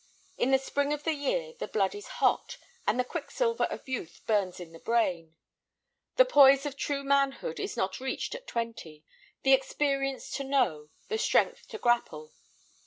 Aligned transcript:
In 0.35 0.49
the 0.49 0.57
spring 0.57 0.91
of 0.93 1.03
the 1.03 1.13
year 1.13 1.53
the 1.53 1.67
blood 1.67 1.93
is 1.93 2.07
hot, 2.23 2.57
and 2.87 2.99
the 2.99 3.03
quicksilver 3.03 3.65
of 3.65 3.87
youth 3.87 4.21
burns 4.25 4.59
in 4.59 4.71
the 4.71 4.79
brain. 4.79 5.35
The 6.15 6.25
poise 6.25 6.65
of 6.65 6.75
true 6.75 7.03
manhood 7.03 7.59
is 7.59 7.77
not 7.77 7.99
reached 7.99 8.33
at 8.33 8.47
twenty, 8.47 9.05
the 9.43 9.53
experience 9.53 10.31
to 10.37 10.43
know, 10.43 10.89
the 11.07 11.19
strength 11.19 11.67
to 11.67 11.77
grapple. 11.77 12.33